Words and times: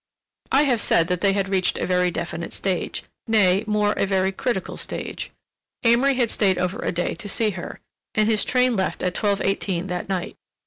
I 0.51 0.63
have 0.63 0.81
said 0.81 1.09
they 1.09 1.33
had 1.33 1.47
reached 1.47 1.77
a 1.77 1.85
very 1.85 2.09
definite 2.09 2.53
stage—nay, 2.53 3.65
more, 3.67 3.93
a 3.93 4.07
very 4.07 4.31
critical 4.31 4.75
stage. 4.75 5.29
Amory 5.83 6.15
had 6.15 6.31
stayed 6.31 6.57
over 6.57 6.79
a 6.79 6.91
day 6.91 7.13
to 7.13 7.29
see 7.29 7.51
her, 7.51 7.79
and 8.15 8.27
his 8.27 8.43
train 8.43 8.75
left 8.75 9.03
at 9.03 9.13
twelve 9.13 9.41
eighteen 9.41 9.85
that 9.93 10.09
night. 10.09 10.37